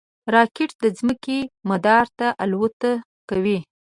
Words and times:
راکټ 0.33 0.69
د 0.83 0.85
ځمکې 0.97 1.39
مدار 1.69 2.05
ته 2.17 2.27
الوت 2.43 2.79
کوي 3.29 3.59